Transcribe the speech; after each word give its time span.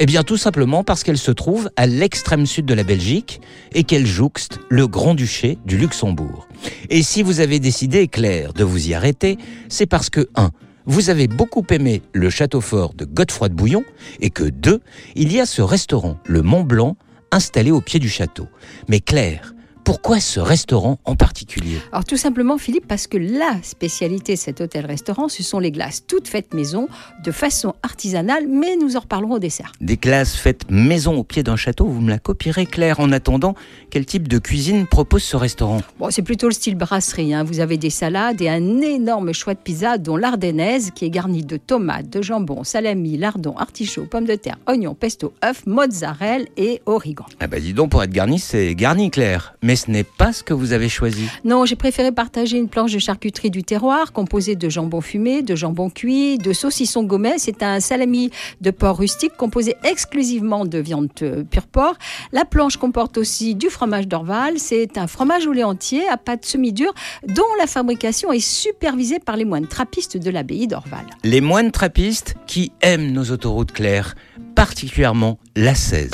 Eh 0.00 0.06
bien 0.06 0.24
tout 0.24 0.36
simplement 0.36 0.82
parce 0.82 1.04
qu'elle 1.04 1.18
se 1.18 1.30
trouve 1.30 1.70
à 1.76 1.86
l'extrême 1.86 2.46
sud 2.46 2.66
de 2.66 2.74
la 2.74 2.82
Belgique 2.82 3.40
et 3.72 3.84
qu'elle 3.84 4.06
jouxte 4.06 4.58
le 4.68 4.88
Grand-Duché 4.88 5.56
du 5.64 5.78
Luxembourg. 5.78 6.48
Et 6.90 7.04
si 7.04 7.22
vous 7.22 7.38
avez 7.38 7.60
décidé, 7.60 8.08
Claire, 8.08 8.52
de 8.54 8.64
vous 8.64 8.88
y 8.88 8.94
arrêter, 8.94 9.38
c'est 9.68 9.86
parce 9.86 10.10
que 10.10 10.28
1. 10.34 10.50
Vous 10.86 11.10
avez 11.10 11.28
beaucoup 11.28 11.64
aimé 11.70 12.02
le 12.12 12.28
château 12.28 12.60
fort 12.60 12.92
de 12.94 13.04
Godefroy 13.04 13.48
de 13.48 13.54
Bouillon 13.54 13.84
et 14.20 14.30
que 14.30 14.42
2. 14.42 14.80
Il 15.14 15.32
y 15.32 15.40
a 15.40 15.46
ce 15.46 15.62
restaurant, 15.62 16.18
le 16.26 16.42
Mont 16.42 16.64
Blanc, 16.64 16.96
installé 17.30 17.70
au 17.70 17.80
pied 17.80 18.00
du 18.00 18.08
château. 18.08 18.48
Mais 18.88 18.98
Claire, 18.98 19.53
pourquoi 19.84 20.18
ce 20.18 20.40
restaurant 20.40 20.98
en 21.04 21.14
particulier 21.14 21.78
Alors 21.92 22.04
tout 22.04 22.16
simplement 22.16 22.56
Philippe 22.56 22.88
parce 22.88 23.06
que 23.06 23.18
la 23.18 23.58
spécialité 23.62 24.34
de 24.34 24.38
cet 24.38 24.62
hôtel-restaurant 24.62 25.28
ce 25.28 25.42
sont 25.42 25.58
les 25.58 25.70
glaces 25.70 26.04
toutes 26.06 26.26
faites 26.26 26.54
maison 26.54 26.88
de 27.22 27.30
façon 27.30 27.74
artisanale 27.82 28.46
mais 28.48 28.76
nous 28.76 28.96
en 28.96 29.00
reparlerons 29.00 29.34
au 29.34 29.38
dessert. 29.38 29.72
Des 29.82 29.98
glaces 29.98 30.36
faites 30.36 30.70
maison 30.70 31.18
au 31.18 31.24
pied 31.24 31.42
d'un 31.42 31.56
château, 31.56 31.86
vous 31.86 32.00
me 32.00 32.08
la 32.08 32.18
copierez 32.18 32.64
Claire. 32.66 32.98
En 32.98 33.12
attendant, 33.12 33.54
quel 33.90 34.06
type 34.06 34.26
de 34.26 34.38
cuisine 34.38 34.86
propose 34.86 35.22
ce 35.22 35.36
restaurant 35.36 35.80
Bon 35.98 36.10
c'est 36.10 36.22
plutôt 36.22 36.48
le 36.48 36.54
style 36.54 36.76
brasserie, 36.76 37.34
hein. 37.34 37.44
vous 37.44 37.60
avez 37.60 37.76
des 37.76 37.90
salades 37.90 38.40
et 38.40 38.48
un 38.48 38.80
énorme 38.80 39.34
choix 39.34 39.52
de 39.52 39.58
pizza 39.58 39.98
dont 39.98 40.16
l'ardennaise 40.16 40.92
qui 40.94 41.04
est 41.04 41.10
garnie 41.10 41.44
de 41.44 41.58
tomates, 41.58 42.08
de 42.08 42.22
jambon, 42.22 42.64
salami, 42.64 43.18
lardon, 43.18 43.54
artichaut, 43.58 44.06
pommes 44.06 44.24
de 44.24 44.34
terre, 44.36 44.56
oignons, 44.66 44.94
pesto, 44.94 45.34
œufs, 45.44 45.66
mozzarella 45.66 46.46
et 46.56 46.80
origan. 46.86 47.26
Ah 47.40 47.48
bah 47.48 47.60
dis 47.60 47.74
donc 47.74 47.90
pour 47.90 48.02
être 48.02 48.12
garni 48.12 48.38
c'est 48.38 48.74
garni 48.74 49.10
Claire. 49.10 49.56
Mais 49.62 49.73
mais 49.74 49.78
ce 49.78 49.90
n'est 49.90 50.04
pas 50.04 50.32
ce 50.32 50.44
que 50.44 50.54
vous 50.54 50.72
avez 50.72 50.88
choisi. 50.88 51.24
Non, 51.44 51.64
j'ai 51.64 51.74
préféré 51.74 52.12
partager 52.12 52.58
une 52.58 52.68
planche 52.68 52.92
de 52.92 53.00
charcuterie 53.00 53.50
du 53.50 53.64
terroir 53.64 54.12
composée 54.12 54.54
de 54.54 54.68
jambon 54.68 55.00
fumé, 55.00 55.42
de 55.42 55.56
jambon 55.56 55.90
cuit, 55.90 56.38
de 56.38 56.52
saucisson 56.52 57.02
gomet. 57.02 57.38
C'est 57.38 57.60
un 57.64 57.80
salami 57.80 58.30
de 58.60 58.70
porc 58.70 58.98
rustique 58.98 59.32
composé 59.36 59.74
exclusivement 59.82 60.64
de 60.64 60.78
viande 60.78 61.08
euh, 61.22 61.42
pure 61.42 61.66
porc. 61.66 61.96
La 62.30 62.44
planche 62.44 62.76
comporte 62.76 63.18
aussi 63.18 63.56
du 63.56 63.68
fromage 63.68 64.06
d'Orval. 64.06 64.60
C'est 64.60 64.96
un 64.96 65.08
fromage 65.08 65.48
au 65.48 65.52
lait 65.52 65.64
entier 65.64 66.08
à 66.08 66.18
pâte 66.18 66.44
semi-dure 66.44 66.94
dont 67.26 67.42
la 67.58 67.66
fabrication 67.66 68.32
est 68.32 68.38
supervisée 68.38 69.18
par 69.18 69.36
les 69.36 69.44
moines 69.44 69.66
trappistes 69.66 70.18
de 70.18 70.30
l'abbaye 70.30 70.68
d'Orval. 70.68 71.06
Les 71.24 71.40
moines 71.40 71.72
trappistes 71.72 72.36
qui 72.46 72.70
aiment 72.80 73.10
nos 73.10 73.24
autoroutes 73.32 73.72
claires, 73.72 74.14
particulièrement 74.54 75.40
la 75.56 75.74
16. 75.74 76.12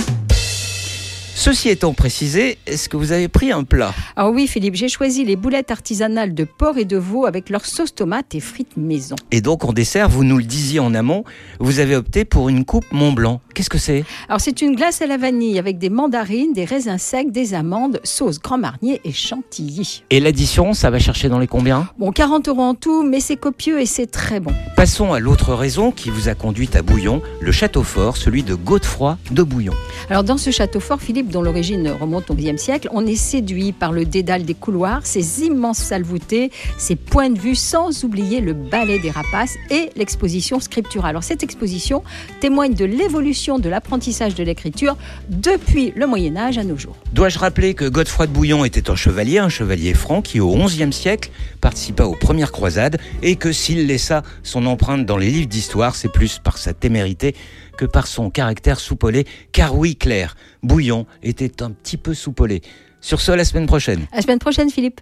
Ceci 1.43 1.71
étant 1.71 1.95
précisé, 1.95 2.59
est-ce 2.67 2.91
que 2.91 2.99
vous 2.99 3.13
avez 3.13 3.29
pris 3.29 3.51
un 3.51 3.65
plat? 3.65 3.95
Ah 4.15 4.29
oui 4.29 4.47
Philippe, 4.47 4.75
j'ai 4.75 4.91
choisi 4.91 5.25
les 5.25 5.37
boulettes 5.37 5.71
artisanales 5.71 6.35
de 6.35 6.45
porc 6.45 6.77
et 6.77 6.85
de 6.85 6.99
veau 6.99 7.25
avec 7.25 7.49
leur 7.49 7.65
sauce 7.65 7.95
tomate 7.95 8.35
et 8.35 8.41
frites 8.41 8.77
maison. 8.77 9.17
Et 9.31 9.41
donc 9.41 9.65
en 9.65 9.73
dessert, 9.73 10.11
vous 10.11 10.23
nous 10.23 10.37
le 10.37 10.45
disiez 10.45 10.81
en 10.81 10.93
amont, 10.93 11.25
vous 11.59 11.79
avez 11.79 11.97
opté 11.97 12.27
pour 12.27 12.51
une 12.51 12.67
coupe 12.67 12.85
Mont 12.93 13.13
Blanc. 13.13 13.41
Qu'est-ce 13.61 13.69
que 13.69 13.77
c'est? 13.77 14.05
Alors 14.27 14.41
c'est 14.41 14.63
une 14.63 14.75
glace 14.75 15.03
à 15.03 15.07
la 15.07 15.19
vanille 15.19 15.59
avec 15.59 15.77
des 15.77 15.91
mandarines, 15.91 16.55
des 16.55 16.65
raisins 16.65 16.97
secs, 16.97 17.31
des 17.31 17.53
amandes, 17.53 18.01
sauce 18.05 18.41
Grand 18.41 18.57
Marnier 18.57 19.03
et 19.05 19.13
chantilly. 19.13 20.03
Et 20.09 20.19
l'addition, 20.19 20.73
ça 20.73 20.89
va 20.89 20.99
chercher 20.99 21.29
dans 21.29 21.39
les 21.39 21.47
combien? 21.47 21.87
Bon, 21.99 22.11
40 22.11 22.49
euros 22.49 22.63
en 22.63 22.75
tout, 22.75 23.03
mais 23.03 23.21
c'est 23.21 23.37
copieux 23.37 23.79
et 23.79 23.85
c'est 23.85 24.07
très 24.07 24.41
bon. 24.41 24.55
Passons 24.77 25.13
à 25.13 25.21
l'autre 25.21 25.53
raison 25.53 25.91
qui 25.91 26.09
vous 26.09 26.31
a 26.31 26.35
conduit 26.35 26.71
à 26.73 26.81
Bouillon, 26.81 27.21
le 27.43 27.53
château 27.53 27.83
fort, 27.83 28.17
celui 28.17 28.43
de 28.43 28.55
Godefroy 28.55 29.19
de 29.31 29.43
Bouillon. 29.43 29.75
Alors 30.09 30.25
dans 30.25 30.39
ce 30.39 30.51
château 30.51 30.81
fort, 30.81 31.03
Philippe, 31.03 31.29
dont 31.29 31.43
l'origine 31.43 31.91
remonte 31.91 32.31
au 32.31 32.35
XIe 32.35 32.57
siècle, 32.57 32.89
on 32.93 33.07
est 33.07 33.15
séduit 33.15 33.73
par 33.73 33.93
le 33.93 34.07
dédale 34.07 34.45
des 34.45 34.55
couloirs, 34.55 35.05
ses 35.05 35.45
immenses 35.45 35.81
salles 35.81 36.03
voûtées, 36.03 36.51
ses 36.79 36.97
points 36.97 37.29
de 37.29 37.39
vue, 37.39 37.57
sans 37.57 38.05
oublier 38.05 38.41
le 38.41 38.55
ballet 38.55 38.99
des 39.01 39.11
rapaces 39.11 39.57
et 39.71 39.91
l'exposition 39.97 40.61
scripturale. 40.61 41.11
Alors 41.11 41.25
cette 41.25 41.43
exposition 41.43 42.03
témoigne 42.41 42.73
de 42.73 42.87
l'évolution 42.87 43.50
de 43.59 43.69
l'apprentissage 43.69 44.35
de 44.35 44.45
l'écriture 44.45 44.97
depuis 45.29 45.93
le 45.97 46.07
Moyen 46.07 46.37
Âge 46.37 46.59
à 46.59 46.65
nos 46.65 46.77
jours. 46.77 46.97
Dois-je 47.13 47.39
rappeler 47.39 47.75
que 47.75 47.87
Godefroy 47.87 48.27
de 48.27 48.33
Bouillon 48.33 48.65
était 48.65 48.91
un 48.91 48.97
chevalier, 48.97 49.39
un 49.39 49.49
chevalier 49.49 49.95
franc 49.95 50.23
qui 50.23 50.41
au 50.41 50.55
XIe 50.55 50.93
siècle 50.93 51.31
participa 51.61 52.05
aux 52.05 52.15
premières 52.15 52.53
croisades 52.53 52.99
et 53.23 53.37
que 53.37 53.53
s'il 53.53 53.87
laissa 53.87 54.23
son 54.43 54.67
empreinte 54.67 55.07
dans 55.07 55.17
les 55.17 55.31
livres 55.31 55.49
d'histoire, 55.49 55.97
c'est 55.97 56.13
plus 56.13 56.39
par 56.39 56.59
sa 56.59 56.73
témérité 56.73 57.35
que 57.77 57.85
par 57.85 58.07
son 58.07 58.31
caractère 58.31 58.79
soupolé, 58.79 59.27
car 59.53 59.77
oui, 59.77 59.97
Claire, 59.97 60.37
Bouillon 60.63 61.07
était 61.23 61.63
un 61.63 61.71
petit 61.71 61.97
peu 61.97 62.15
soupolé. 62.15 62.61
Sur 63.01 63.21
ce, 63.21 63.33
la 63.33 63.45
semaine 63.45 63.67
prochaine. 63.67 64.07
À 64.13 64.17
la 64.17 64.23
semaine 64.23 64.39
prochaine, 64.39 64.71
Philippe. 64.71 65.01